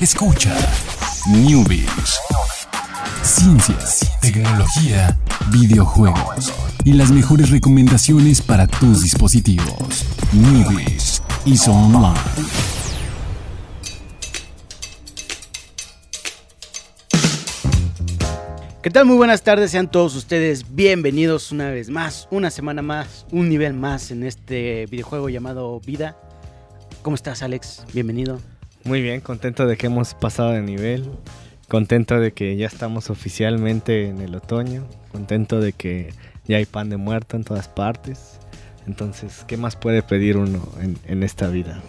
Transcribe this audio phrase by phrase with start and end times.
[0.00, 0.56] Escucha
[1.28, 2.18] Newbies.
[3.22, 5.18] Ciencias, tecnología,
[5.52, 6.54] videojuegos
[6.86, 10.06] y las mejores recomendaciones para tus dispositivos.
[10.32, 12.18] Newbies y Online.
[18.82, 19.04] ¿Qué tal?
[19.04, 23.74] Muy buenas tardes, sean todos ustedes bienvenidos una vez más, una semana más, un nivel
[23.74, 26.16] más en este videojuego llamado Vida.
[27.02, 27.84] ¿Cómo estás, Alex?
[27.92, 28.40] Bienvenido.
[28.84, 31.08] Muy bien, contento de que hemos pasado de nivel,
[31.68, 36.12] contento de que ya estamos oficialmente en el otoño, contento de que
[36.46, 38.38] ya hay pan de muerto en todas partes.
[38.86, 41.80] Entonces, ¿qué más puede pedir uno en, en esta vida?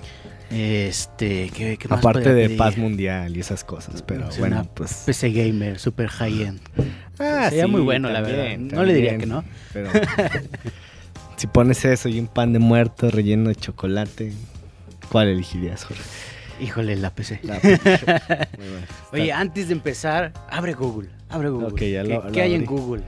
[0.52, 2.58] Este, ¿qué, qué más Aparte de pedir?
[2.58, 5.04] paz mundial y esas cosas, pero bueno, pues...
[5.06, 6.60] PC gamer, super high-end.
[7.18, 8.78] Ah, sería sí, muy bueno, la también, verdad.
[8.78, 9.46] No le diría que no.
[9.72, 9.90] Pero
[11.38, 14.34] si pones eso y un pan de muerto relleno de chocolate,
[15.10, 16.04] ¿cuál elegirías, Jorge?
[16.62, 17.40] Híjole, la PC.
[17.44, 17.56] La-
[18.58, 18.88] Muy bueno.
[19.12, 21.10] Oye, antes de empezar, abre Google.
[21.30, 21.92] Abre Google.
[21.92, 22.66] Ya ¿Qué, lo- qué lo hay en.
[22.66, 23.04] Google?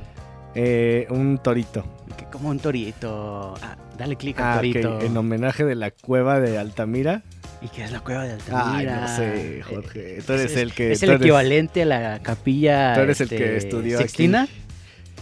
[0.56, 1.86] Eh, un torito.
[2.32, 3.54] Como un torito.
[3.62, 5.02] Ah, dale clic al Ah, torito.
[5.02, 7.22] en homenaje de la cueva de Altamira.
[7.62, 9.02] ¿Y qué es la cueva de Ay, Altamira?
[9.02, 10.20] no sé, Jorge.
[10.26, 12.94] Tú eres es, el que- Es el eres- equivalente a la capilla.
[12.96, 14.08] Tú eres el este, que estudió aquí.
[14.08, 14.48] Sixtina,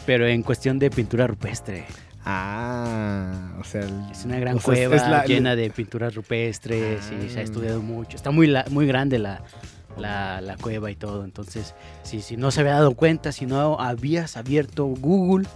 [0.06, 1.86] pero en cuestión de pintura rupestre.
[2.26, 3.82] Ah, o sea...
[3.82, 7.44] el- Es una gran sea, cueva la- llena de pinturas rupestres y se ha Ah.
[7.44, 8.16] estudiado mucho.
[8.16, 9.42] Está muy, la- muy grande la,
[9.98, 11.24] la, la cueva y todo.
[11.24, 15.48] Entonces, si, si no se había dado cuenta, si no habías abierto Google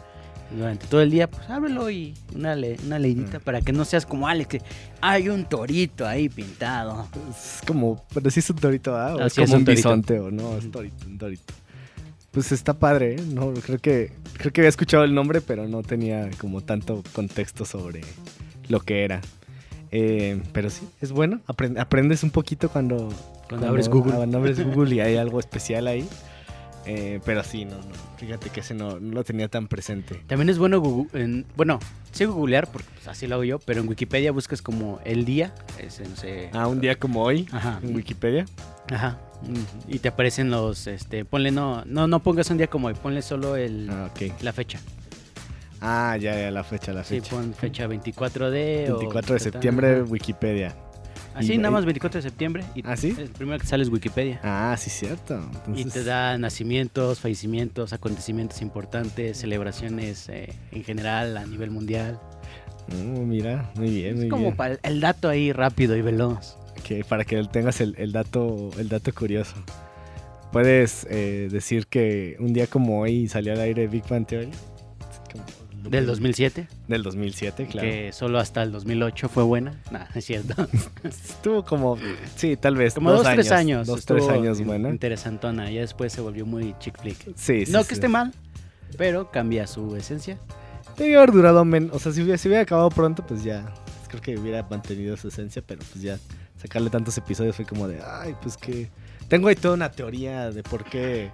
[0.55, 3.41] durante todo el día, pues ábrelo y una, le- una leidita Mm.
[3.41, 4.61] para que no seas como Alex, que
[5.01, 7.07] hay un torito ahí pintado.
[7.29, 9.15] Es como, pero sí es un torito, ¿ah?
[9.15, 11.53] O Ah, es sí, es como un un, bisonte o no, es torito, un torito.
[12.35, 13.21] Pues está padre, ¿eh?
[13.33, 17.65] No, creo que creo que había escuchado el nombre, pero no tenía como tanto contexto
[17.65, 18.01] sobre
[18.67, 19.21] lo que era.
[19.91, 21.39] Eh, pero sí, es bueno.
[21.47, 23.09] Apren- aprendes un poquito cuando,
[23.49, 24.13] Cuando abres Google.
[24.15, 26.07] Cuando abres Google y hay algo especial ahí.
[26.87, 27.83] Eh, pero sí, no, no.
[28.17, 30.21] Fíjate que ese no, no lo tenía tan presente.
[30.27, 31.79] También es bueno, Google- en- bueno,
[32.11, 35.55] sí googlear, porque pues, así lo hago yo, pero en Wikipedia buscas como el día,
[35.79, 36.49] ese, no sé.
[36.53, 37.79] Ah, un día como hoy Ajá.
[37.81, 38.45] en Wikipedia.
[38.91, 39.19] Ajá.
[39.87, 43.21] Y te aparecen los, este, ponle no, no, no pongas un día como hoy, ponle
[43.21, 44.09] solo el, Ah,
[44.41, 44.79] la fecha.
[45.81, 47.35] Ah, ya, ya, la fecha, la Sí, fecha.
[47.35, 48.87] pon fecha 24 de...
[48.91, 50.01] o 24 de septiembre.
[50.03, 50.75] Wikipedia.
[51.35, 52.63] Así, y- nada más 24 de septiembre.
[52.75, 53.13] Y ¿Ah, sí?
[53.17, 54.39] El primero que sale es Wikipedia.
[54.41, 55.39] Ah, sí, cierto.
[55.75, 62.19] Y te da nacimientos, fallecimientos, acontecimientos importantes, celebraciones eh, en general a nivel mundial.
[62.93, 64.55] Oh, mira, muy bien, Es muy como bien.
[64.55, 66.55] para el dato ahí rápido y veloz.
[66.85, 69.55] Que para que tengas el, el dato, el dato curioso.
[70.51, 74.51] Puedes eh, decir que un día como hoy salió al aire Big Bang Theory.
[75.89, 77.87] Del 2007, Del 2007, claro.
[77.87, 79.81] que solo hasta el 2008 fue buena.
[79.89, 80.67] Nah, es cierto.
[81.03, 81.97] Estuvo como,
[82.35, 82.93] sí, tal vez.
[82.93, 83.87] Como dos, tres años.
[83.87, 84.89] Dos, tres años, buena.
[84.89, 85.71] Interesantona.
[85.71, 87.17] Ya después se volvió muy chick flick.
[87.35, 87.71] Sí, sí.
[87.71, 87.87] no sí.
[87.87, 88.31] que esté mal,
[88.95, 90.37] pero cambia su esencia.
[90.97, 91.95] Debió haber durado menos.
[91.95, 93.65] O sea, si hubiera, si hubiera acabado pronto, pues ya.
[94.07, 96.19] Creo que hubiera mantenido su esencia, pero pues ya
[96.57, 98.89] sacarle tantos episodios fue como de, ay, pues que.
[99.27, 101.31] Tengo ahí toda una teoría de por qué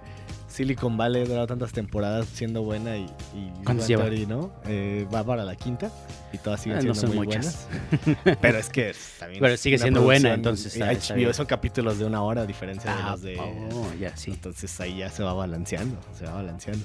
[0.48, 3.02] Silicon Valley ha durado tantas temporadas siendo buena y.
[3.34, 4.04] y ¿Cuántas Big lleva?
[4.04, 4.50] Theory, ¿no?
[4.66, 5.90] Eh, va para la quinta
[6.32, 7.68] y todas siguen Ah, no siendo son muy muchas.
[8.02, 8.38] buenas.
[8.40, 11.98] Pero es que también Pero sigue siendo buena, entonces y está- está HBO son capítulos
[11.98, 13.38] de una hora a diferencia de Ah, los de.
[13.38, 14.30] oh, ya, sí.
[14.30, 16.84] Entonces ahí ya se va balanceando, se va balanceando.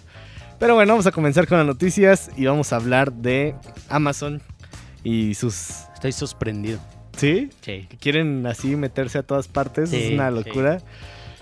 [0.59, 3.55] Pero bueno, vamos a comenzar con las noticias y vamos a hablar de
[3.89, 4.41] Amazon
[5.05, 5.69] y sus...
[5.93, 6.79] Estoy sorprendido.
[7.17, 7.49] ¿Sí?
[7.61, 7.85] Sí.
[7.89, 10.35] Que quieren así meterse a todas partes, Sí, es una sí.
[10.35, 10.79] locura.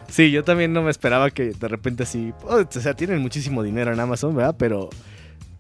[0.10, 0.32] Sí.
[0.32, 2.34] yo también no me esperaba que de repente así...
[2.44, 4.56] oh, o sea, tienen muchísimo dinero en Amazon, ¿verdad?
[4.58, 4.90] Pero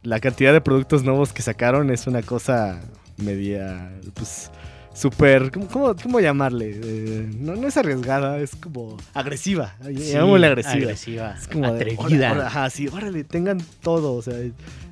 [0.03, 2.79] la cantidad de productos nuevos que sacaron es una cosa
[3.17, 3.91] media...
[4.13, 4.51] Pues
[4.93, 5.51] súper...
[5.51, 6.79] ¿cómo, cómo, cómo llamarle?
[6.81, 9.75] Eh, no, no es arriesgada, es como agresiva.
[9.83, 10.75] Llamémosle agresiva.
[10.75, 11.35] agresiva.
[11.37, 12.01] Es como de, atrevida.
[12.03, 14.35] "Órale, órale, ajá, sí, órale, tengan todo, o sea,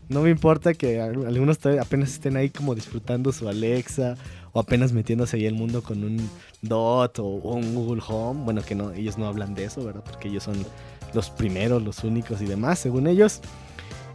[0.10, 4.16] no me importa que al- algunos apenas estén ahí como disfrutando su Alexa
[4.54, 6.30] o apenas metiéndose ahí el mundo con un
[6.62, 10.04] Dot o, un Google Home, bueno, que no, ellos no hablan de eso, ¿verdad?
[10.06, 10.66] Porque ellos son
[11.14, 13.42] los primeros, los únicos y demás, según ellos.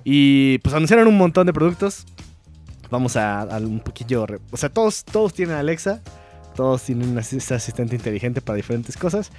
[0.05, 2.06] Y pues anunciaron un montón de productos.
[2.90, 6.00] Vamos a, un poquillo, o sea, todos, todos tienen Alexa,
[6.56, 9.31] todos tienen un asis- asistente inteligente para diferentes cosas.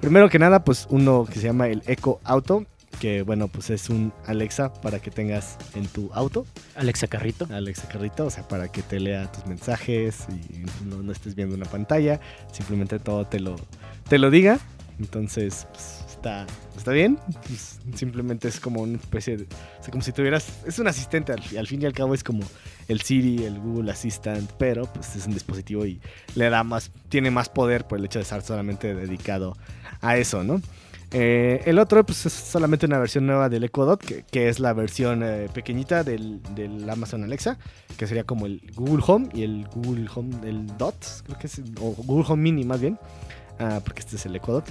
[0.00, 2.64] Primero que nada, pues uno que se llama el Echo Auto,
[3.00, 7.46] que bueno, pues es un Alexa para que tengas en tu auto, Alexa Carrito.
[7.50, 11.54] Alexa Carrito, o sea, para que te lea tus mensajes y no, no estés viendo
[11.54, 12.20] una pantalla,
[12.52, 13.56] simplemente todo te lo,
[14.08, 14.58] te lo diga.
[14.98, 16.46] Entonces, pues, está está,
[16.76, 17.18] está bien.
[17.46, 19.44] Pues, simplemente es como una especie de.
[19.44, 20.46] O sea, como si tuvieras.
[20.66, 22.42] Es un asistente, al, al fin y al cabo es como
[22.88, 26.00] el Siri, el Google Assistant, pero pues es un dispositivo y
[26.34, 26.90] le da más.
[27.08, 29.56] Tiene más poder por el hecho de estar solamente dedicado
[30.00, 30.60] a eso, ¿no?
[31.10, 34.74] Eh, el otro pues es solamente una versión nueva del Echo Dot, que, es la
[34.74, 36.40] versión eh, pequeñita del,
[36.88, 37.58] Amazon Alexa,
[37.96, 41.62] que sería como el Google Home y el Google Home del Dot, creo que es,
[41.80, 42.98] o Google Home Mini más bien,
[43.58, 44.66] ah, porque este es el Echo Dot.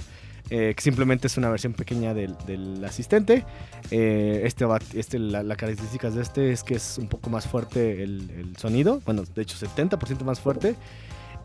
[0.50, 3.44] eh, que simplemente es una versión pequeña del, asistente.
[3.90, 4.64] Eh, este,
[4.94, 9.02] este la, la características de este es que es un poco más fuerte el sonido,
[9.04, 10.76] bueno, de hecho 70% más fuerte.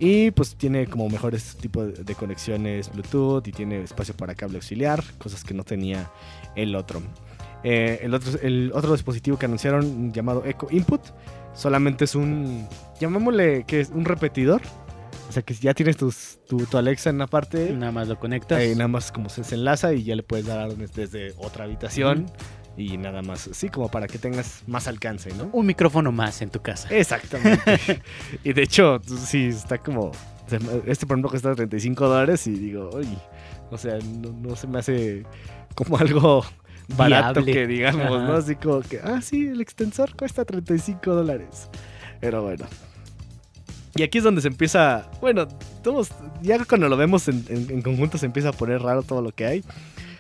[0.06, 5.02] Y pues tiene como mejores tipos de, conexiones Bluetooth y tiene espacio para cable auxiliar,
[5.18, 6.12] cosas que no tenía
[6.56, 7.02] el otro.
[7.64, 11.00] Eh, el, otro el otro dispositivo que anunciaron llamado Echo Input
[11.54, 12.68] solamente es un,
[13.00, 14.62] llamémosle que es un repetidor.
[15.30, 18.08] O sea que si ya tienes tus- tu, tu Alexa en una parte, Nada más
[18.10, 18.62] lo conectas.
[18.62, 22.26] eh, nada más como se, enlaza y ya le puedes dar desde otra habitación
[22.78, 25.50] y nada más, sí, como para que tengas más alcance, ¿no?
[25.54, 26.88] Un micrófono más en tu casa.
[26.90, 28.02] Exactamente.
[28.44, 30.12] y de hecho, sí, está como.
[30.86, 33.18] Este, por ejemplo, cuesta 35 dólares y digo, oye,
[33.72, 35.24] o sea, no, no se me hace
[35.76, 36.44] como algo
[36.98, 37.54] barato Viable.
[37.54, 38.34] que digamos, ¿no?
[38.34, 41.70] Así como que, ah, sí, el extensor cuesta 35 dólares.
[42.20, 42.66] Pero bueno.
[43.96, 45.48] Y aquí es donde se empieza, bueno,
[45.84, 46.10] todos,
[46.42, 49.32] ya cuando lo vemos en, en- en conjunto se empieza a poner raro todo lo
[49.32, 49.64] que hay.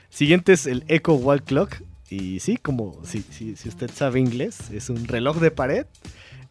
[0.09, 1.77] Siguiente es el Echo Wall Clock.
[2.09, 5.85] Y sí, como si, si, si usted sabe inglés, es un reloj de pared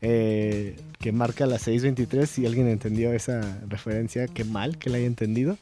[0.04, 2.26] eh, que marca las 6.23.
[2.26, 5.56] Si alguien entendió esa referencia, qué mal que la haya entendido.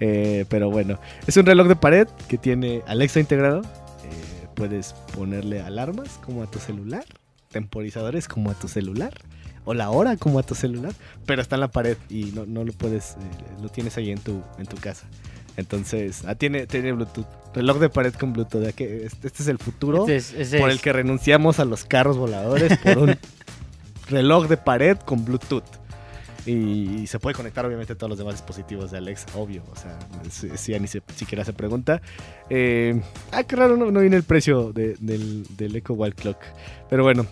[0.00, 3.60] Eh, pero bueno, es un reloj de pared que tiene Alexa integrado.
[3.60, 7.04] Eh, puedes ponerle alarmas como a tu celular,
[7.50, 9.14] temporizadores como a tu celular.
[9.66, 10.92] O la hora como a tu celular,
[11.24, 14.18] pero está en la pared y no, no lo puedes, eh, lo tienes ahí en
[14.18, 15.06] tu, en tu casa.
[15.56, 17.26] Entonces, ah, tiene, tiene Bluetooth.
[17.54, 18.72] Reloj de pared con Bluetooth.
[18.74, 21.64] que Este, este es el futuro Este es- ese por es- el que renunciamos a
[21.64, 23.16] los carros voladores por un
[24.08, 25.64] reloj de pared con Bluetooth.
[26.46, 29.62] Y, se puede conectar obviamente a todos los demás dispositivos de Alexa, obvio.
[29.72, 29.98] O sea,
[30.30, 32.02] si, si ya ni se- siquiera se pregunta.
[32.50, 33.00] Eh,
[33.32, 36.36] ah, qué raro, no, no viene el precio de- del, del Echo Wild Clock.
[36.90, 37.26] Pero bueno,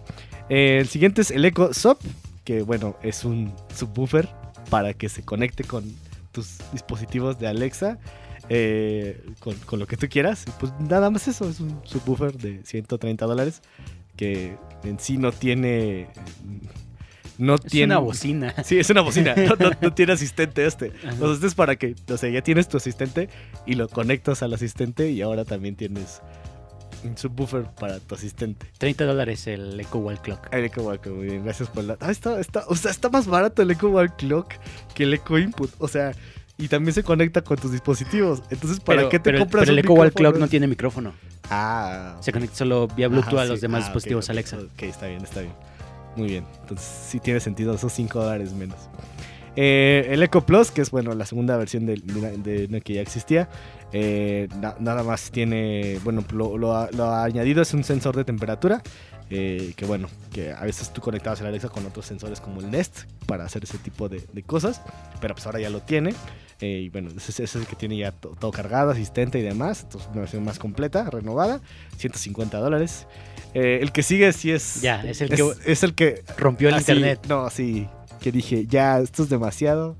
[0.49, 1.99] eh, el siguiente es el Echo Sub,
[2.45, 4.29] que bueno, es un subwoofer
[4.71, 5.85] para que se conecte con
[6.33, 7.99] tus dispositivos de Alexa.
[8.49, 10.45] eh, con, con lo que tú quieras.
[10.59, 13.63] Pues nada más eso, es un subwoofer de 130 dólares
[14.17, 16.09] que en sí no tiene...
[17.39, 17.95] No es tiene...
[17.95, 18.55] una bocina.
[18.65, 19.35] Sí, es una bocina.
[19.37, 20.93] No, no- no tiene asistente este.
[21.03, 21.13] Ajá.
[21.13, 23.29] Entonces, este es para que, o sea, ya tienes tu asistente
[23.67, 26.21] y lo conectas al asistente y ahora también tienes
[27.05, 28.67] un subwoofer para tu asistente.
[28.79, 30.49] 30 dólares el Echo Wall Clock.
[30.53, 31.97] El Echo Walk, muy bien, gracias por la.
[32.01, 34.55] Ah, está, está, o sea, está más barato el Echo Walk Clock
[34.95, 35.71] que el Echo Input.
[35.79, 36.13] O sea,
[36.59, 38.43] y también se conecta con tus dispositivos.
[38.51, 40.13] Entonces, ¿para pero, qué te pero- compras pero el Echo Wall?
[40.13, 41.13] Clock no tiene micrófono.
[41.51, 44.59] Ah, Se conecta solo vía Bluetooth Ajá, a los demás Ah, dispositivos ok, Alexa.
[44.59, 45.53] Ok, está bien, está bien.
[46.17, 46.45] Muy bien.
[46.61, 48.79] Entonces sí tiene sentido esos 5 dólares menos.
[49.57, 53.49] Eh, el Echo Plus, que es bueno la segunda versión de, de que ya existía,
[53.93, 58.83] eh, na- nada más tiene, bueno, lo, lo- lo añadido es un sensor de temperatura,
[59.29, 62.71] eh, que bueno, que a veces tú conectabas el Alexa con otros sensores como el
[62.71, 64.81] Nest para hacer ese tipo de, de cosas,
[65.21, 66.15] pero pues ahora ya lo tiene.
[66.61, 69.83] eh, y bueno, ese, es el que tiene ya to- todo cargado, asistente y demás.
[69.83, 71.61] Entonces, una versión más completa, renovada,
[71.99, 73.07] 150 dólares.
[73.55, 74.81] Eh, el que sigue sí es.
[74.81, 76.23] Ya, es el es, que es el que.
[76.39, 77.21] rompió el ah, internet.
[77.29, 77.87] no, sí.
[78.23, 79.97] Que dije, ya, esto es demasiado.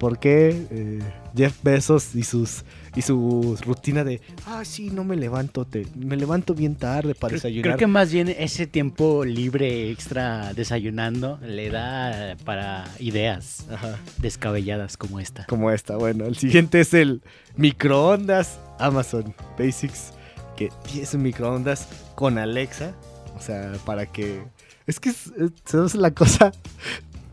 [0.00, 0.66] ¿Por qué?
[0.70, 0.98] Eh,
[1.36, 2.64] Jeff Bezos y sus
[2.94, 7.30] y su rutina de, ah, sí, no me levanto, te, me levanto bien tarde para
[7.30, 7.62] Creo, desayunar.
[7.62, 14.98] creo que más bien ese tiempo libre extra desayunando le da para ideas Ajá, descabelladas
[14.98, 15.46] como esta.
[15.46, 15.96] como esta.
[15.96, 17.22] Bueno, el siguiente es el
[17.56, 20.12] microondas Amazon Basics,
[20.56, 20.68] que
[21.00, 22.92] es un microondas con Alexa.
[23.38, 24.42] O sea, para que...
[24.86, 26.52] Es que es, es- es la cosa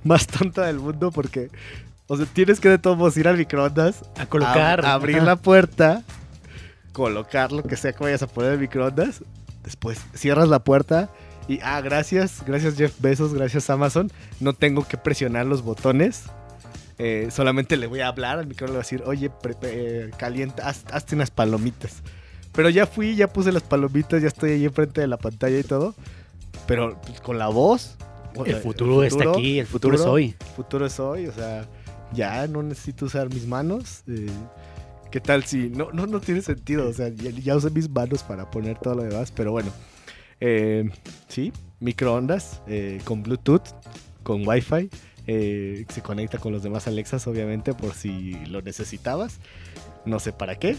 [0.03, 1.49] más tonta del mundo porque...
[2.11, 4.81] O sea, tienes que de todos modos ir al microondas A colocar.
[4.81, 6.01] Ab- abrir la puerta,
[6.91, 9.23] colocar lo que sea que vayas a poner en el microondas,
[9.63, 11.09] después cierras la puerta
[11.47, 16.23] y, ah, gracias, gracias Jeff Bezos, gracias Amazon, no tengo que presionar los botones,
[16.97, 19.31] eh, solamente le voy a hablar al microondas, le voy a decir, oye,
[19.71, 21.97] eh, calienta, haz- hazte unas palomitas.
[22.53, 25.63] Pero ya fui, ya puse las palomitas, ya estoy ahí enfrente de la pantalla y
[25.63, 25.93] todo,
[26.65, 27.95] pero pues, con la voz.
[28.45, 30.35] El sea, futuro está aquí, el futuro es hoy.
[30.39, 31.67] el futuro es hoy, o sea,
[32.13, 34.03] ya no necesito usar mis manos.
[34.07, 34.27] eh,
[35.11, 35.69] ¿Qué tal si.?
[35.69, 38.95] No, no, no tiene sentido, o sea, ya, ya usé mis manos para poner todo
[38.95, 39.71] lo demás, pero bueno.
[40.41, 40.89] Eh,
[41.27, 43.63] sí, microondas eh, con Bluetooth,
[44.23, 44.89] con Wi-Fi.
[45.27, 49.39] eh, se conecta con los demás Alexas, obviamente, por si lo necesitabas.
[50.05, 50.75] No sé para qué.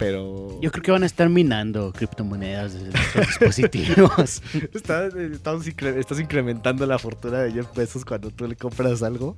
[0.00, 0.58] Pero...
[0.62, 4.42] Yo creo que van a estar minando criptomonedas desde nuestros dispositivos.
[4.74, 9.36] Está- estamos incre- estás incrementando la fortuna de Jeff Bezos cuando tú le compras algo.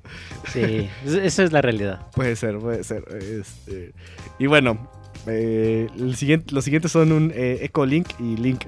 [0.52, 2.06] Sí, es- esa es la realidad.
[2.14, 3.04] Puede ser, puede ser.
[3.10, 3.92] este,
[4.38, 4.88] y bueno,
[5.26, 8.62] eh, el siguiente, los siguientes son un eh, Echo Link y Link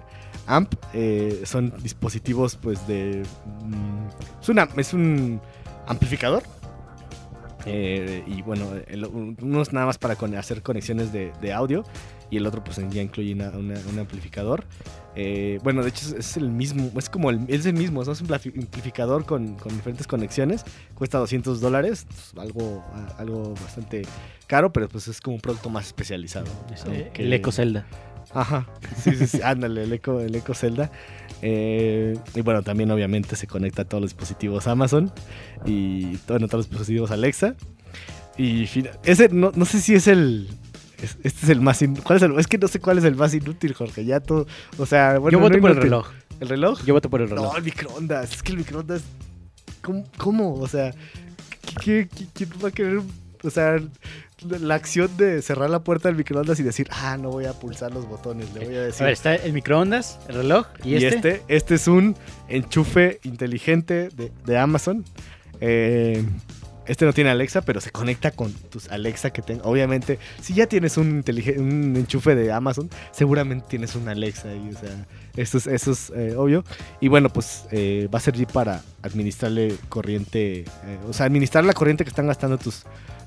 [0.46, 0.74] Amp.
[0.92, 3.22] eh, son dispositivos, pues, de.
[3.64, 5.40] mm, es, una, es un
[5.86, 6.42] amplificador.
[7.66, 11.84] Eh, y bueno, el- uno es nada más para con- hacer conexiones de, de audio.
[12.30, 14.64] Y el otro, pues, ya incluye una- una- un amplificador.
[15.14, 16.90] Eh, bueno, de hecho, es, es el mismo.
[16.98, 18.02] Es como el, es el mismo.
[18.02, 18.12] ¿no?
[18.12, 20.64] Es un amplifi- amplificador con, con diferentes conexiones.
[20.94, 22.06] Cuesta 200 dólares.
[22.08, 22.84] pues, algo,
[23.18, 24.02] algo bastante
[24.46, 26.46] caro, pero pues es como un producto más especializado.
[26.72, 26.92] Es, ¿no?
[26.92, 27.86] eh, Que- El Eco Zelda.
[28.34, 28.66] Ajá,
[29.02, 30.90] sí, sí, sí, ándale, el Eco, el Eco Zelda.
[31.42, 35.12] Eh, y bueno, también obviamente se conecta a todos los dispositivos Amazon
[35.66, 37.54] y bueno, todos los dispositivos Alexa.
[38.36, 38.68] Y
[39.04, 40.48] ese no, no sé si es el...
[41.02, 41.80] es- este es el más...
[41.82, 44.04] in- ¿cuál es, el, es que no sé cuál es el más inútil, Jorge.
[44.04, 44.46] Ya todo...
[44.78, 45.38] O sea, bueno...
[45.38, 46.08] Yo voto no por el reloj.
[46.40, 46.84] ¿El reloj?
[46.84, 47.52] Yo voto por el reloj.
[47.52, 48.32] No, el microondas.
[48.32, 49.02] Es que el microondas.
[49.82, 50.04] ¿Cómo?
[50.16, 50.54] cómo?
[50.54, 50.92] O sea,
[51.82, 53.00] ¿qué, qué- quién va a querer?
[53.44, 53.76] O sea,
[54.44, 57.92] la, acción de cerrar la puerta del microondas y decir, ah, no voy a pulsar
[57.92, 58.52] los botones.
[58.54, 59.02] Le voy a decir.
[59.02, 61.16] A ver, está el microondas, el reloj y, y este.
[61.16, 62.16] este, este es un
[62.48, 65.04] enchufe inteligente de, de Amazon.
[65.60, 66.24] Eh,
[66.86, 69.66] este no tiene Alexa, pero se conecta con tus Alexa que tengas.
[69.66, 71.24] Obviamente, si ya tienes un,
[71.56, 74.70] un enchufe de Amazon, seguramente tienes un Alexa ahí.
[74.74, 76.64] O sea, eso es, eso es eh, obvio.
[77.00, 80.60] Y bueno, pues eh, va a servir para administrarle corriente.
[80.60, 82.84] eh, o sea, administrar la corriente que están gastando tus,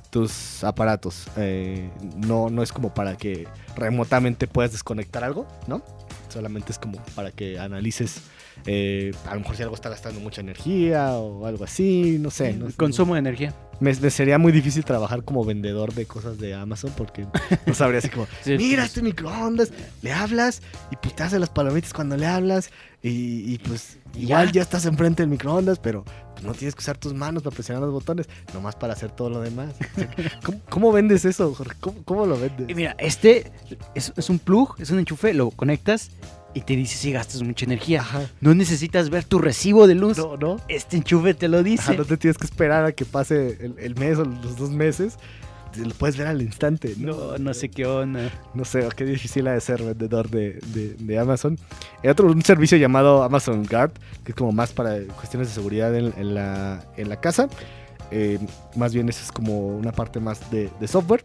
[0.09, 1.27] tus aparatos.
[1.37, 5.83] Eh, no, no es como para que remotamente puedas desconectar algo, ¿no?
[6.29, 8.21] Solamente es como para que analices.
[8.65, 12.53] eh, a lo mejor si algo está gastando mucha energía o algo así, no sé.
[12.53, 12.67] no.
[12.75, 13.53] Consumo de energía.
[13.79, 17.27] Me, me sería muy difícil trabajar como vendedor de cosas de Amazon porque
[17.67, 19.71] no sabría así como, Sí, mira este microondas,
[20.01, 22.71] le hablas y pues te hace las palomitas cuando le hablas
[23.07, 24.61] y, y, pues igual ya.
[24.61, 27.91] estás enfrente del microondas, pero pues, no tienes que usar tus manos para presionar los
[27.91, 29.73] botones, nomás para hacer todo lo demás.
[30.43, 31.75] ¿cómo, cómo vendes eso, Jorge?
[31.79, 32.69] ¿Cómo, cómo lo vendes?
[32.69, 33.51] Y mira, este
[33.95, 36.11] es, es un plug, es un enchufe, lo conectas
[36.53, 38.01] y te dice si gastas mucha energía.
[38.01, 38.21] Ajá.
[38.41, 40.17] No necesitas ver tu recibo de luz.
[40.17, 40.57] No, no.
[40.67, 41.97] Este enchufe te lo Ajá, dice.
[41.97, 45.17] no te tienes que esperar a que pase el, el mes o los dos meses.
[45.75, 46.93] Lo puedes ver al instante.
[46.97, 47.13] ¿no?
[47.31, 48.31] No, no sé qué onda.
[48.53, 51.57] No sé, qué difícil ha de ser vendedor de, de- de Amazon.
[52.03, 53.91] Hay otro, un servicio llamado Amazon Guard,
[54.24, 57.47] que es como más para cuestiones de seguridad en, en la, en la casa.
[58.12, 58.39] Eh,
[58.75, 61.24] más bien eso es como una parte más de, de software.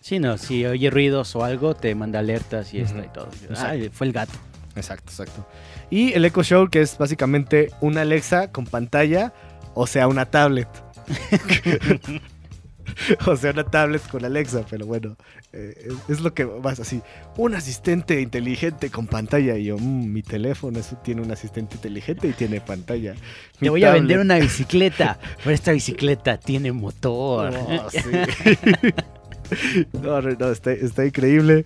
[0.00, 3.06] Sí, no, si oye ruidos o algo, te manda alertas y está Ujú.
[3.06, 3.28] y todo.
[3.56, 4.32] Ah, fue el gato.
[4.76, 5.46] Exacto, exacto.
[5.90, 9.32] Y el Echo Show, que es básicamente una Alexa con pantalla,
[9.74, 10.68] o sea, una tablet.
[13.26, 15.16] o sea, una tablet con Alexa, pero bueno,
[15.52, 17.00] eh, es, es lo que vas así.
[17.36, 19.56] Un asistente inteligente con pantalla.
[19.56, 23.14] Y yo, "Mm, mi teléfono eso tiene un asistente inteligente y tiene pantalla.
[23.14, 23.20] Te
[23.60, 27.54] Mi voy a vender una bicicleta, pero esta bicicleta tiene motor.
[27.54, 28.00] Oh, sí.
[30.02, 31.64] no, no, no, está, está increíble.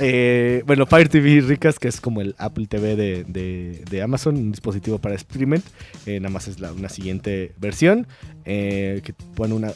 [0.00, 4.98] Eh, bueno, Fire TV Ricas, que es como el Apple TV de, Amazon, un dispositivo
[4.98, 5.60] para streaming.
[6.06, 8.06] Eh, nada más es una siguiente versión.
[8.44, 9.14] eh, que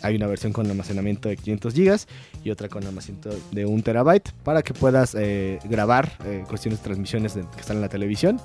[0.03, 2.09] hay una versión con almacenamiento de 500 gigas
[2.43, 6.13] y otra con almacenamiento de 1 terabyte para que puedas eh, grabar
[6.49, 8.41] cuestiones de transmisiones que están en la televisión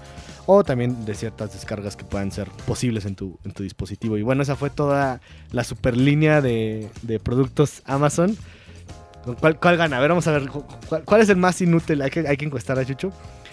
[0.45, 4.17] o también de ciertas descargas que puedan ser posibles en tu, dispositivo.
[4.17, 8.35] Y bueno, esa fue toda la super línea de productos Amazon.
[9.27, 9.97] ¿Con ¿Cuál, ¿Cuál gana?
[9.97, 10.49] A ver, vamos a ver.
[10.49, 12.01] ¿Cuál, cuál es el más inútil?
[12.01, 13.11] Hay que, hay que encuestar a Chucho.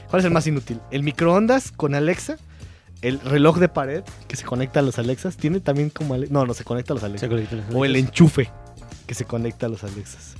[0.08, 0.80] ¿Cuál es el más inútil?
[0.92, 2.36] ¿El microondas con Alexa?
[3.02, 5.36] ¿El reloj de pared que se conecta a los Alexas?
[5.36, 6.14] ¿Tiene también como...
[6.14, 7.28] Ale- No, no se conecta a los Alexas.
[7.74, 8.50] O el enchufe
[9.06, 10.34] que se conecta a los Alexas.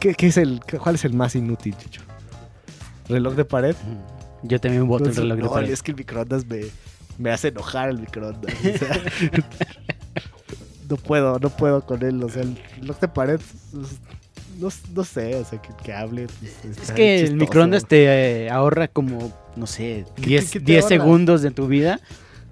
[0.00, 2.00] ¿Qué, qué es el, ¿Cuál es el más inútil, Chucho?
[3.08, 3.76] ¿Reloj de pared?
[4.42, 5.70] Yo también voto el reloj de no, pared.
[5.70, 6.62] es que el microondas me,
[7.18, 8.54] me hace enojar el microondas.
[8.54, 9.00] o sea,
[10.88, 12.22] no puedo, no puedo con él.
[12.24, 13.40] O sea, el reloj de pared,
[13.72, 13.86] pues,
[14.60, 16.26] no, no sé, o sea, que, que hable.
[16.40, 20.64] pues, Es que el microondas te eh, ahorra como, no sé, ¿Qué- 10, qué te
[20.66, 20.88] 10 ahorra?
[20.96, 22.00] segundos de tu vida.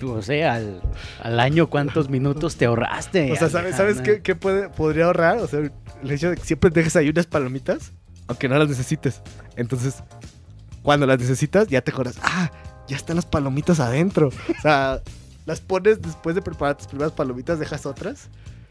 [0.02, 0.80] O sea, al,
[1.22, 3.32] al año cuántos minutos te ahorraste.
[3.32, 5.38] O sea, ¿sabes, ¿sabes qué, qué puede, podría ahorrar?
[5.38, 7.92] O sea, el hecho de que siempre dejes ahí unas palomitas,
[8.28, 9.20] aunque no las necesites.
[9.56, 9.96] Entonces,
[10.82, 12.50] cuando las necesitas, ya te acuerdas, ah,
[12.88, 14.28] ya están las palomitas adentro.
[14.28, 15.00] O sea,
[15.46, 18.28] las pones después de preparar tus primeras palomitas, dejas otras.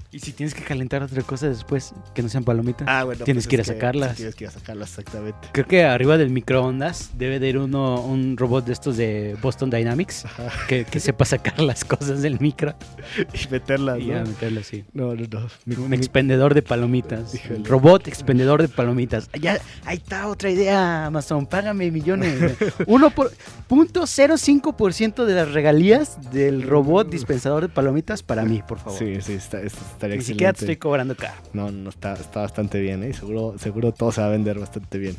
[0.10, 2.88] Y si tienes que calentar otra cosa después que no sean palomitas.
[2.90, 3.26] Ah, bueno.
[3.26, 4.12] Tienes pues que ir a sacarlas.
[4.12, 5.50] sí, tienes que ir a sacarlas, exactamente.
[5.52, 9.70] Creo que arriba del microondas debe de ir uno, un robot de estos de Boston
[9.70, 10.50] Dynamics Ajá.
[10.70, 12.74] que, que sepa sacar las cosas del micro
[13.34, 14.20] Y meterlas, y ¿no?
[14.20, 14.86] a meterlo así.
[14.94, 15.48] No, no, no.
[15.66, 17.36] Mi- Un mi- expendedor de palomitas.
[17.36, 17.64] Híjole.
[17.68, 19.30] Robot expendedor de palomitas.
[19.40, 21.46] Ya, ahí está otra idea, Amazon.
[21.46, 22.56] Págame millones.
[22.88, 23.30] Uno por,
[23.68, 28.98] punto 0.5% de las regalías del robot dispensador de palomitas para mí, por favor.
[28.98, 30.74] Sí, sí, está, está- estaría Ni siquiera te excelente.
[30.74, 31.36] estoy cobrando caro.
[31.54, 33.14] No, no, está, está bastante bien, ¿eh?
[33.14, 35.16] Seguro, seguro todo se va a vender bastante bien.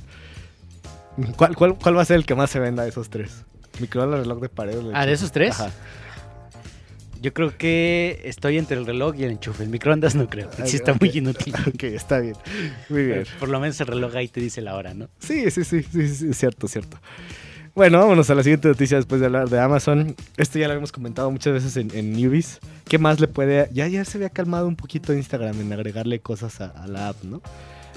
[1.37, 3.45] ¿Cuál, cuál, cuál va a ser el que más se venda de esos tres?
[3.81, 4.79] Microondas, reloj de pared.
[4.95, 5.59] Ah, ¿de esos tres?
[5.59, 5.71] Ajá.
[7.21, 9.65] Yo creo que estoy entre el reloj y el enchufe.
[9.65, 10.49] El microondas no creo.
[10.65, 11.01] Sí está ok.
[11.01, 11.53] muy inútil.
[11.67, 12.37] Ok, está bien.
[12.89, 13.25] Muy bien.
[13.41, 15.09] Por lo menos el reloj ahí te dice la hora, ¿no?
[15.19, 16.99] Sí, sí, sí, sí, sí, cierto, cierto.
[17.79, 20.17] Bueno, vámonos a la siguiente noticia después de hablar de Amazon.
[20.37, 22.59] Esto ya lo habíamos comentado muchas veces en, en Newbies.
[22.89, 23.71] ¿Qué más le puede...?
[23.73, 27.23] Ya, ya se había calmado un poquito Instagram en agregarle cosas a, a la app,
[27.23, 27.41] ¿no?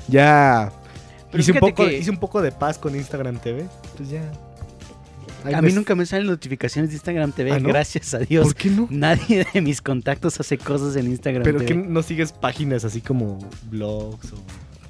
[0.08, 0.72] Ya...
[1.32, 3.66] Pero hice, un poco, que- hice un poco de paz con Instagram TV.
[3.98, 4.22] Pues ya...
[5.46, 7.70] Ahí A mí nunca me salen notificaciones de Instagram TV, ¿Ah, no?
[7.70, 8.46] gracias a Dios.
[8.46, 8.88] ¿Por qué no?
[8.92, 11.66] Nadie de mis contactos hace cosas en Instagram ¿Pero TV.
[11.70, 13.40] que no sigues páginas así como
[13.72, 14.36] blogs o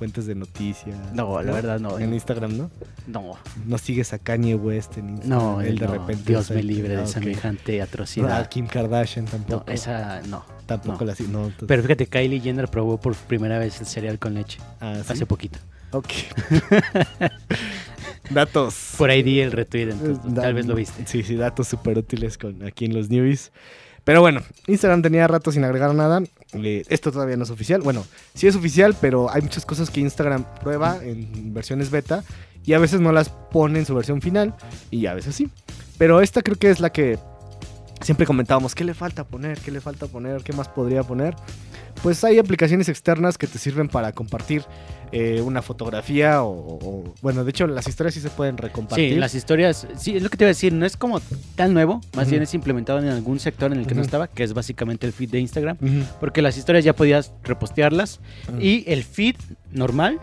[0.01, 0.97] fuentes de noticias?
[1.13, 1.99] No, la verdad no.
[1.99, 2.71] En Instagram, ¿no?
[3.05, 5.39] No, No sigues a Kanye West en Instagram.
[5.39, 6.23] no, él de no, repente.
[6.25, 7.07] Dios me libre de Ah, ok.
[7.07, 8.49] semejante Ah, atrocidad.
[8.49, 9.71] Kim Kardashian No, tampoco.
[9.71, 10.43] esa no.
[10.65, 11.11] Tampoco no.
[11.11, 14.57] la no, entonces- Pero fíjate, Kylie Jenner probó por primera vez el cereal con leche.
[14.79, 15.13] Ah, ¿sí?
[15.13, 15.59] Hace poquito.
[15.91, 16.07] Ok.
[18.31, 18.95] datos.
[18.97, 21.05] Por ahí di el retweet, entonces Da- tal vez lo viste.
[21.05, 23.51] Sí, sí, datos súper útiles con, aquí en los newbies.
[24.03, 26.23] Pero bueno, Instagram tenía rato sin agregar nada.
[26.53, 27.81] Eh, esto todavía no es oficial.
[27.81, 32.23] Bueno, sí es oficial, pero hay muchas cosas que Instagram prueba en versiones beta
[32.65, 34.53] y a veces no las pone en su versión final
[34.89, 35.49] y a veces sí.
[35.97, 37.17] Pero esta creo que es la que
[38.01, 39.59] siempre comentábamos, ¿qué le falta poner?
[39.59, 40.43] ¿Qué le falta poner?
[40.43, 41.35] ¿Qué más podría poner?
[42.03, 44.63] Pues hay aplicaciones externas que te sirven para compartir
[45.11, 49.13] eh, una fotografía o, o- Bueno, de hecho las historias sí se pueden recompartir.
[49.13, 51.19] Sí, las historias, sí, es lo que te iba a decir, no es como
[51.55, 54.43] tan nuevo, más bien es implementado en algún sector en el que no estaba, que
[54.43, 55.77] es básicamente el feed de Instagram,
[56.19, 58.19] porque las historias ya podías repostearlas
[58.59, 59.35] y el feed
[59.71, 60.19] normal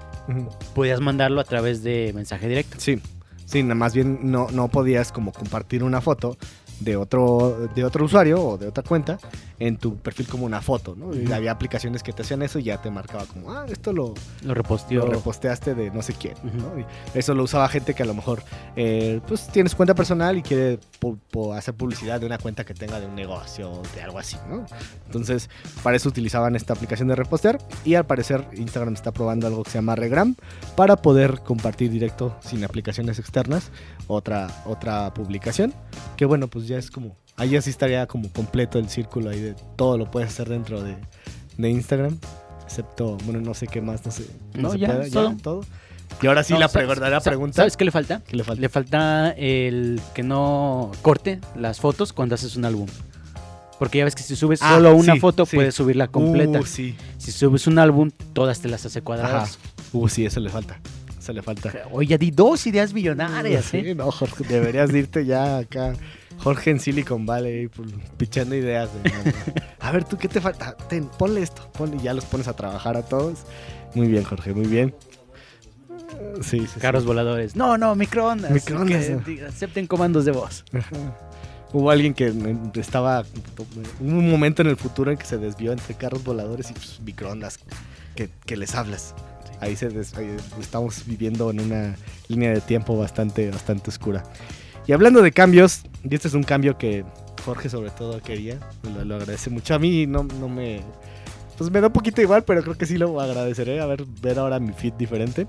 [0.74, 2.76] podías mandarlo a través de mensaje directo.
[2.80, 3.00] Sí,
[3.44, 6.36] sí, nada más bien no, no podías como compartir una foto
[6.80, 9.18] de otro, de otro usuario o de otra cuenta
[9.60, 11.14] en tu perfil como una foto, ¿no?
[11.14, 14.14] Y había aplicaciones que te hacían eso y ya te marcaba como, ah, esto lo,
[14.44, 15.04] Lo reposteó.
[15.06, 16.78] lo reposteaste de no sé quién, ¿no?
[16.80, 16.84] Y
[17.18, 18.42] eso lo usaba gente que a lo mejor,
[18.76, 22.64] eh, pues, tiene su cuenta personal y quiere pu- pu- hacer publicidad de una cuenta
[22.64, 24.64] que tenga de un negocio, de algo así, ¿no?
[25.06, 25.50] Entonces,
[25.82, 29.70] para eso utilizaban esta aplicación de repostear y al parecer Instagram está probando algo que
[29.70, 30.34] se llama Regram
[30.76, 33.70] para poder compartir directo sin aplicaciones externas
[34.06, 35.74] otra, otra publicación,
[36.16, 39.54] que bueno, pues ya es como, ahí así estaría como completo el círculo ahí de
[39.76, 40.96] todo lo puedes hacer dentro de,
[41.56, 42.18] de Instagram,
[42.64, 44.26] excepto, bueno, no sé qué más, no sé.
[44.54, 45.36] No, se ya, puede, todo.
[45.42, 45.64] todo.
[46.22, 47.56] Y ahora sí No, la ¿sabes- verdadera pregunta.
[47.56, 48.22] ¿Sabes qué le falta?
[48.26, 48.60] ¿Qué le falta?
[48.60, 52.86] Le falta el que no corte las fotos cuando haces un álbum.
[53.78, 55.54] Porque ya ves que si subes Ah, solo una sí, foto, sí.
[55.54, 56.58] puedes subirla completa.
[56.60, 56.96] Uh, sí.
[57.18, 59.58] Si subes un álbum, todas te las hace cuadradas.
[59.92, 60.80] Uh, sí, eso le falta.
[61.16, 61.70] Eso le falta.
[61.92, 63.94] Oye, di dos ideas millonarias, Sí, ¿eh?
[63.94, 65.92] no, Jorge, deberías de irte ya acá.
[66.38, 68.90] Jorge en Silicon Valley, pues, pichando ideas.
[69.02, 69.12] de-
[69.80, 70.76] a ver, ¿tú qué te falta?
[70.88, 73.40] Ten, ponle esto, ponle y ya los pones a trabajar a todos.
[73.94, 74.94] Muy bien, Jorge, muy bien.
[75.90, 76.80] Eh, Sí, sí.
[76.80, 77.54] Carros voladores.
[77.56, 78.50] No, no, microondas.
[78.50, 79.48] Microondas, Que no.
[79.48, 80.64] acepten comandos de voz.
[80.72, 81.16] Ajá.
[81.72, 83.24] Hubo alguien que en- estaba.
[84.00, 87.00] Hubo un momento en el futuro en que se desvió entre carros voladores y pues,
[87.04, 87.58] microondas
[88.14, 89.14] que, que les hablas.
[89.60, 91.96] Ahí se des- ahí estamos viviendo en una
[92.28, 94.22] línea de tiempo bastante, bastante oscura.
[94.88, 97.04] Y hablando de cambios, y este es un cambio que
[97.44, 99.74] Jorge sobre todo quería, lo, lo agradece mucho.
[99.74, 100.80] A mí no, no me...
[101.56, 104.38] Pues me da un poquito igual, pero creo que sí lo agradeceré a ver, ver
[104.38, 105.46] ahora mi feed diferente.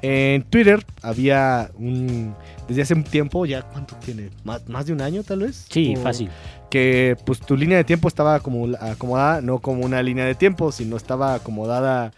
[0.00, 2.34] En Twitter había un...
[2.68, 5.66] Desde hace un tiempo, ya cuánto tiene, más, más de un año tal vez.
[5.68, 6.30] Sí, O- fácil.
[6.70, 10.72] que pues tu línea de tiempo estaba como acomodada no como una línea de tiempo,
[10.72, 12.12] sino estaba acomodada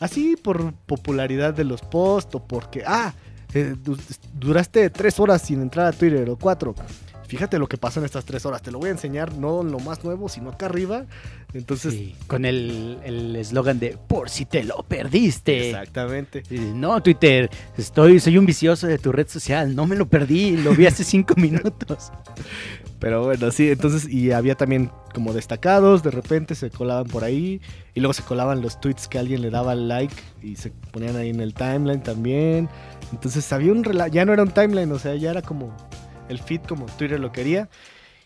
[0.00, 3.12] así por popularidad de los posts o porque, ah,
[3.54, 3.96] eh, du-
[4.34, 6.74] duraste tres horas sin entrar a Twitter o cuatro.
[7.26, 8.62] Fíjate lo que pasó en estas tres horas.
[8.62, 11.04] Te lo voy a enseñar, no lo más nuevo, sino acá arriba.
[11.52, 15.68] Entonces, Sí, con el el eslogan de por si te lo perdiste.
[15.70, 16.42] exactamente.
[16.50, 20.72] No, Twitter, estoy, soy un vicioso de tu red social, no me lo perdí, lo
[20.74, 22.10] vi hace cinco minutos.
[22.98, 27.60] Pero bueno, sí, entonces, y había también como destacados, de repente se colaban por ahí,
[27.94, 31.30] y luego se colaban los tweets que alguien le daba like y se ponían ahí
[31.30, 32.68] en el timeline también.
[33.12, 35.72] Entonces había un ya no era un timeline, o sea, ya era como
[36.28, 37.68] el feed como Twitter lo quería.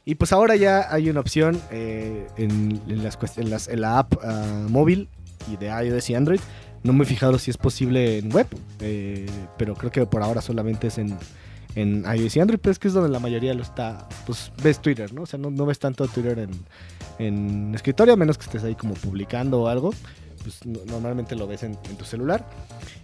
[0.04, 4.14] Y pues ahora ya hay una opción eh, en, en las, en las- la app
[4.24, 5.08] ah, móvil
[5.52, 6.40] y de iOS y Android.
[6.82, 8.48] No me he fijado si es posible en web,
[8.80, 9.26] eh,
[9.58, 11.16] pero creo que por ahora solamente es en,
[11.74, 14.80] en iOS y Android, pero es que es donde la mayoría lo está, pues ves
[14.80, 15.22] Twitter, ¿no?
[15.22, 16.50] O sea, no, no ves tanto Twitter en,
[17.18, 19.92] en escritorio, a menos que estés ahí como publicando o algo.
[20.42, 22.44] Pues no- normalmente lo ves en, en tu celular.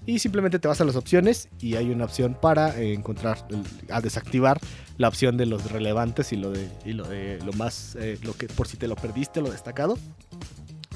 [0.07, 3.63] Y simplemente te vas a las opciones y hay una opción para eh, encontrar, el-
[3.93, 4.59] a desactivar
[4.97, 8.33] la opción de los relevantes y lo de, y lo, de lo más, eh, lo
[8.33, 9.97] que por si te lo perdiste, lo destacado.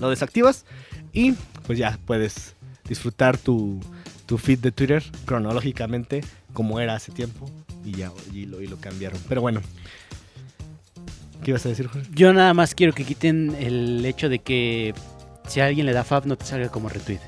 [0.01, 0.65] Lo desactivas
[1.13, 1.33] y
[1.65, 2.57] pues ya puedes
[2.89, 3.79] disfrutar tu,
[4.27, 7.49] tu feed de Twitter cronológicamente como era hace tiempo
[7.85, 9.19] y ya y lo, y lo cambiaron.
[9.29, 9.61] Pero bueno.
[11.43, 12.09] ¿Qué ibas a decir, Jorge?
[12.15, 14.95] Yo nada más quiero que quiten el hecho de que
[15.49, 17.19] si a alguien le da fab no te salga como retweet.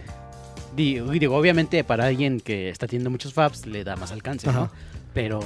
[0.77, 4.71] Digo, digo, obviamente para alguien que está teniendo muchos fabs le da más alcance, ¿no?
[5.13, 5.41] Pero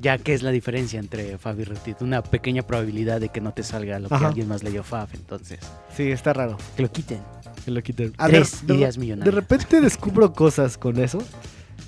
[0.00, 3.52] ya que es la diferencia entre fab y retweet, una pequeña probabilidad de que no
[3.52, 5.58] te salga lo que alguien más le dio fab, entonces
[5.96, 6.56] Sí, está raro.
[6.76, 7.20] que lo quiten.
[7.64, 8.12] que lo quiten.
[8.12, 9.34] Tres de, ideas de millonarias.
[9.34, 11.18] repente descubro cosas con eso.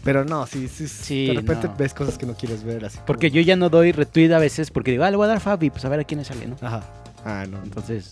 [0.05, 0.89] Pero no, sí, sí.
[0.89, 1.75] Sí, de repente no.
[1.77, 2.97] ves cosas que no quieres ver así.
[2.97, 5.29] como- Porque yo ya no doy retweet a veces porque digo, ah, le voy a
[5.29, 6.57] dar fab y pues a ver a quién le sale, ¿no?
[6.63, 6.83] Ajá.
[7.25, 7.63] Ah, no.
[7.63, 8.11] Entonces,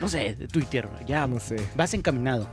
[0.00, 1.56] no sé, de Twitter, ya no sé.
[1.76, 2.48] vas encaminado.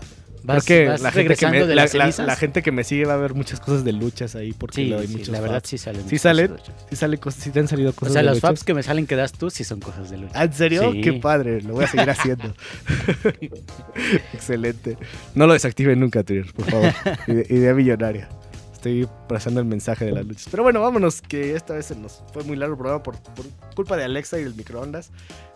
[0.45, 2.84] Creo Vas, que vas la gente que, me, de la, la- la gente que me
[2.84, 5.30] sigue va a ver muchas cosas de luchas ahí porque Sí, le doy sí, muchos
[5.30, 6.08] la verdad sí salen.
[6.08, 6.56] ¿Sí salen?
[6.88, 8.50] Sí, sale cosas, sí te han salido O cosas sea, de los luchas.
[8.52, 10.34] faps que me salen que das tú sí son cosas de lucha.
[10.36, 10.91] Ah, ¿En serio?
[10.91, 11.02] Sí.
[11.02, 12.54] Qué padre, lo voy a seguir haciendo.
[14.34, 14.98] Excelente.
[15.34, 16.93] No lo desactiven nunca, Twitter, por favor.
[17.28, 18.30] Ide- Idea millonaria.
[18.86, 20.48] Estoy pasando el mensaje de las luchas.
[20.52, 23.48] Pero bueno, vámonos, que esta vez se nos fue muy largo el programa por, por
[23.74, 25.10] culpa de Alexa y el microondas.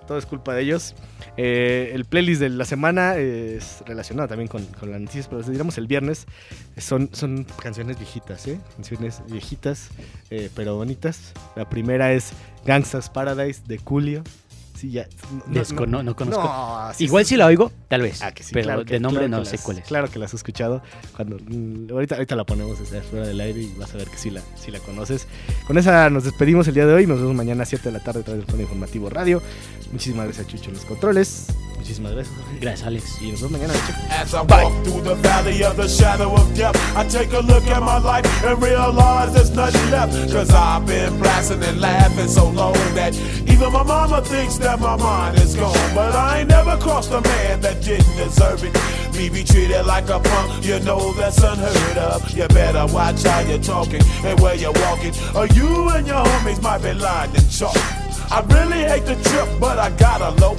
[0.07, 0.95] Todo es culpa de ellos.
[1.37, 5.77] Eh, el playlist de la semana es relacionado también con, con las noticias, pero diremos
[5.77, 6.25] el viernes.
[6.77, 8.59] Son, son canciones viejitas, ¿eh?
[8.75, 9.89] Canciones viejitas,
[10.31, 11.31] eh, pero bonitas.
[11.55, 12.31] La primera es
[12.65, 14.23] Gangsta's Paradise de Julio.
[14.79, 15.07] Sí, ya.
[15.47, 16.41] Descono- no conozco.
[16.41, 18.21] No, sí, Igual sí, si la oigo, tal vez.
[18.21, 19.85] Ah, que sí, pero claro que- de nombre claro no sé las- cuál es.
[19.85, 20.81] Claro que la has escuchado.
[21.17, 22.77] Cuando, mm, ahorita, ahorita la ponemos
[23.09, 25.27] fuera del aire y vas a ver que sí la, sí la conoces.
[25.67, 27.05] Con esa nos despedimos el día de hoy.
[27.07, 29.41] Nos vemos mañana a 7 de la tarde a través del Fondo Informativo Radio.
[29.91, 31.47] Muchísimas gracias, Chucho, en los controles.
[31.77, 32.35] Muchísimas gracias.
[32.61, 33.21] Gracias, Alex.
[33.21, 33.73] Y nos vemos mañana.
[34.21, 37.65] As I walk through the valley of the shadow of death, I take a look
[37.67, 40.13] at my life and realize there's nothing left.
[40.31, 43.15] Cause I've been blasting and laughing so long that
[43.47, 45.95] even my mama thinks that my mind is gone.
[45.95, 48.73] But I ain't never crossed a man that didn't deserve it.
[49.15, 52.29] Me be treated like a punk, you know that's unheard of.
[52.31, 56.61] You better watch how you're talking and where you're walking, or you and your homies
[56.61, 57.75] might be lying in chalk.
[58.31, 60.55] I really hate the trip, but I gotta low.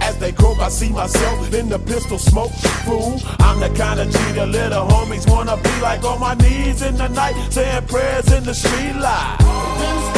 [0.00, 2.52] As they croak, I see myself in the pistol smoke.
[2.84, 6.96] Fool, I'm the kind of the little homies wanna be like on my knees in
[6.96, 10.17] the night, saying prayers in the street light.